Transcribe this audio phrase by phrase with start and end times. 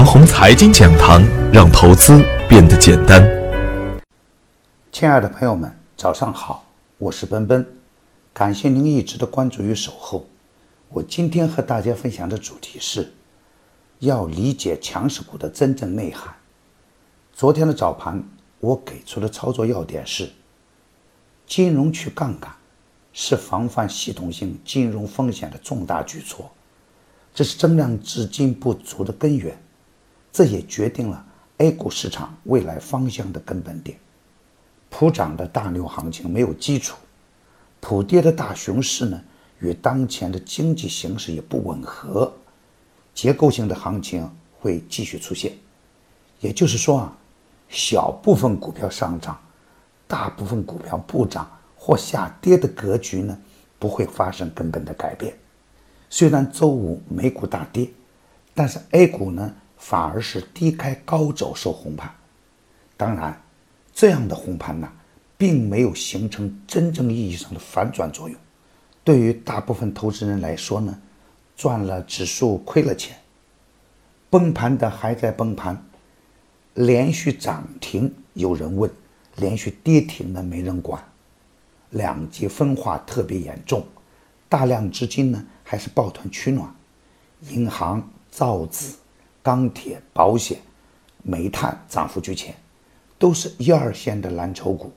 [0.00, 1.22] 长虹财经讲堂，
[1.52, 3.22] 让投资变得简单。
[4.90, 6.64] 亲爱的朋友们，早上好，
[6.96, 7.66] 我是奔奔，
[8.32, 10.26] 感谢您一直的关注与守候。
[10.88, 13.12] 我今天和大家分享的主题是，
[13.98, 16.34] 要理解强势股的真正内涵。
[17.34, 18.24] 昨天的早盘，
[18.60, 20.30] 我给出的操作要点是：
[21.46, 22.50] 金融去杠杆
[23.12, 26.50] 是防范系统性金融风险的重大举措，
[27.34, 29.54] 这是增量资金不足的根源，
[30.32, 31.24] 这也决定了
[31.58, 33.98] A 股市场未来方向的根本点。
[34.88, 36.96] 普涨的大牛行情没有基础，
[37.80, 39.20] 普跌的大熊市呢？
[39.60, 42.32] 与当前的经济形势也不吻合，
[43.12, 44.26] 结构性的行情
[44.58, 45.52] 会继续出现。
[46.40, 47.18] 也就是说啊，
[47.68, 49.38] 小部分股票上涨，
[50.08, 53.38] 大部分股票不涨或下跌的格局呢，
[53.78, 55.36] 不会发生根本的改变。
[56.08, 57.90] 虽然周五美股大跌，
[58.54, 62.08] 但是 A 股呢反而是低开高走收红盘。
[62.96, 63.42] 当然，
[63.92, 64.88] 这样的红盘呢，
[65.36, 68.38] 并没有形成真正意义上的反转作用。
[69.02, 70.96] 对于大部分投资人来说呢，
[71.56, 73.16] 赚了指数亏了钱，
[74.28, 75.82] 崩盘的还在崩盘，
[76.74, 78.88] 连续涨停有人问，
[79.36, 81.02] 连续跌停的没人管，
[81.88, 83.84] 两极分化特别严重，
[84.48, 86.72] 大量资金呢还是抱团取暖，
[87.48, 88.92] 银行、造纸、
[89.42, 90.58] 钢铁、保险、
[91.22, 92.54] 煤炭涨幅居前，
[93.18, 94.92] 都是一二线的蓝筹股，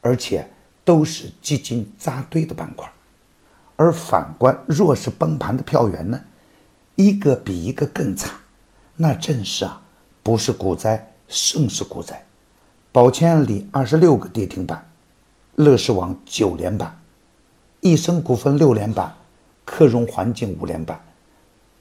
[0.00, 0.48] 而且
[0.84, 2.90] 都是基金扎堆的板块。
[3.76, 6.20] 而反观弱势崩盘的票源呢，
[6.94, 8.30] 一个比一个更惨，
[8.96, 9.82] 那正是啊，
[10.22, 12.24] 不是股灾，胜是股灾。
[12.92, 14.88] 宝千里二十六个跌停板，
[15.56, 16.96] 乐视网九连板，
[17.80, 19.12] 益生股份六连板，
[19.64, 21.00] 科融环境五连板，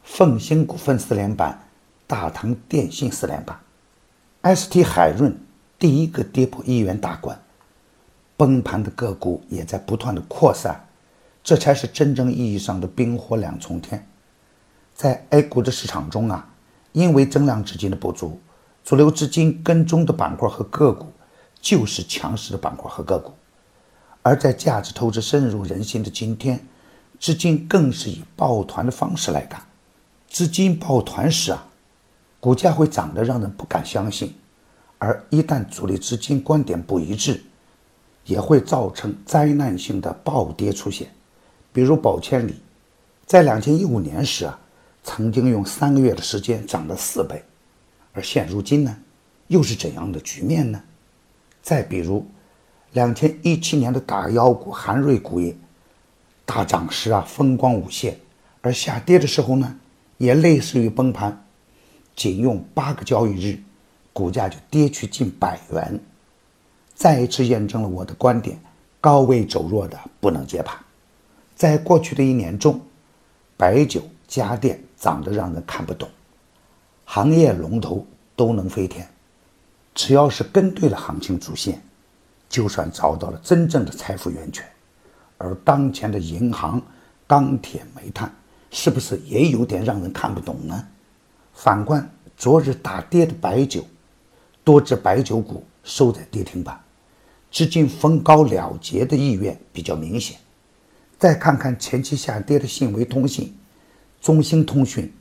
[0.01, 1.67] 凤兴股份四连板，
[2.13, 3.59] 大唐电信四连板
[4.55, 5.35] ，ST 海润
[5.79, 7.41] 第一个跌破一元大关，
[8.37, 10.85] 崩盘的个股也在不断的扩散。
[11.43, 14.07] 这才是真正意义上的冰火两重天。
[14.93, 16.47] 在 A 股的市场中啊，
[16.91, 18.39] 因为增量资金的不足，
[18.83, 21.11] 主流资金跟踪的板块和个股
[21.59, 23.33] 就是强势的板块和个股。
[24.21, 26.63] 而在价值投资深入人心的今天，
[27.19, 29.59] 资金更是以抱团的方式来干。
[30.29, 31.65] 资金抱团时啊，
[32.43, 34.27] 股价会涨得让人不敢相信；
[34.97, 37.41] 而一旦主力资金观点不一致，
[38.25, 41.07] 也会造成灾难性的暴跌出现。
[41.71, 42.55] 比如宝千里，
[43.25, 44.59] 在两千一五年时啊，
[45.05, 47.41] 曾经用三个月的时间涨了四倍，
[48.11, 48.93] 而现如今呢，
[49.47, 50.83] 又是怎样的局面呢？
[51.61, 52.27] 再比如，
[52.91, 55.55] 两千一七年的大妖股韩瑞股业，
[56.43, 58.19] 大涨时啊风光无限，
[58.59, 59.79] 而下跌的时候呢，
[60.17, 61.42] 也类似于崩盘，
[62.15, 63.59] 仅用八个交易日，
[64.11, 65.99] 股价就跌去近百元，
[66.93, 68.59] 再一次验证了我的观点：
[69.01, 70.77] 高位走弱的不能接盘。
[71.55, 72.79] 在过去的一年中，
[73.57, 76.09] 白酒、家电涨得让人看不懂，
[77.05, 79.07] 行业龙头都能飞天。
[79.95, 81.81] 只要是跟对了行情主线，
[82.49, 84.65] 就算找到了真正的财富源泉。
[85.37, 86.81] 而当前的银行、
[87.27, 88.33] 钢铁、煤炭，
[88.71, 90.87] 是不是也有点让人看不懂呢？
[91.53, 93.85] 反观昨日大跌的白酒，
[94.63, 96.81] 多只白酒股收在跌停板，
[97.51, 100.37] 资金逢高了结的意愿比较明显。
[101.17, 103.55] 再看看前期下跌的信维通信、
[104.19, 105.13] 中兴通讯、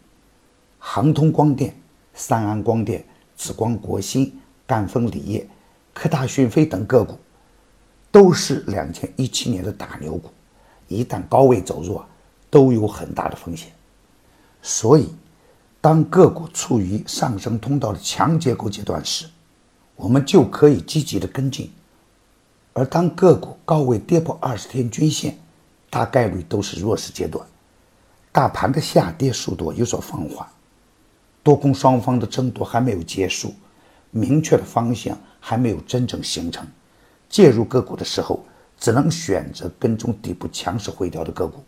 [0.78, 1.76] 航通光电、
[2.14, 3.04] 三安光电、
[3.36, 5.48] 紫光国芯、赣锋锂业、
[5.92, 7.16] 科大讯飞等个股，
[8.10, 10.30] 都是两千一七年的大牛股，
[10.88, 12.04] 一旦高位走弱，
[12.50, 13.70] 都有很大的风险。
[14.60, 15.08] 所以，
[15.82, 19.26] 当个股处于上升通道的强结构阶段时，
[19.96, 21.66] 我们就可以积极的跟进；
[22.72, 25.36] 而当个股高位跌破二十天均线，
[25.90, 27.44] 大概率都是弱势阶段，
[28.30, 30.46] 大盘的下跌速度有所放缓，
[31.42, 33.52] 多空双方的争夺还没有结束，
[34.12, 36.64] 明确的方向还没有真正形成。
[37.28, 38.44] 介入个股的时候，
[38.78, 41.60] 只能选择跟踪底部强势回调的个股。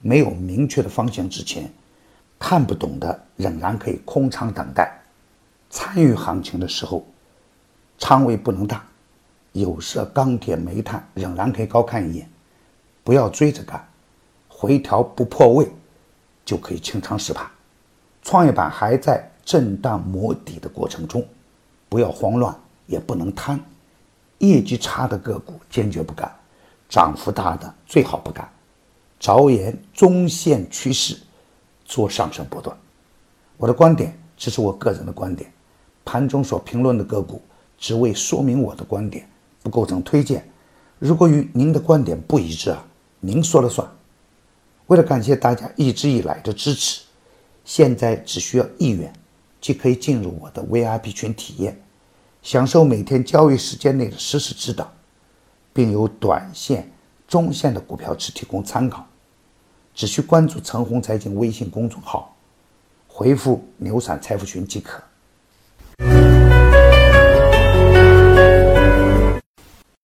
[0.00, 1.70] 没有明确的方向之前，
[2.40, 4.90] 看不懂的仍然可以空仓等待。
[5.68, 7.06] 参与行情的时候，
[7.98, 8.82] 仓位不能大，
[9.52, 12.28] 有色、钢铁、煤炭仍然可以高看一眼。
[13.04, 13.86] 不要追着干，
[14.48, 15.70] 回调不破位
[16.44, 17.46] 就可以清仓试盘。
[18.22, 21.24] 创业板还在震荡磨底的过程中，
[21.88, 23.60] 不要慌乱，也不能贪。
[24.38, 26.34] 业绩差的个股坚决不干，
[26.88, 28.48] 涨幅大的最好不干。
[29.18, 31.16] 着眼中线趋势，
[31.90, 32.74] 做上升波段。
[33.56, 35.52] 我的观点：这是我个人的观点，
[36.04, 37.42] 盘中所评论的个股
[37.76, 39.28] 只为说明我的观点，
[39.60, 40.48] 不构成推荐。
[41.00, 42.86] 如果与您的观点不一致啊，
[43.18, 43.86] 您说了算。
[44.86, 47.02] 为了感谢大家一直以来的支持，
[47.64, 49.12] 现在只需要一元，
[49.60, 51.76] 即可以进入我的 VIP 群体验，
[52.40, 54.92] 享受每天交易时间内的实时指导，
[55.72, 56.88] 并有短线、
[57.26, 59.04] 中线的股票池提供参考。
[60.00, 62.34] 只需关注“陈红财经”微信公众号，
[63.06, 64.98] 回复“牛散财富群”即可。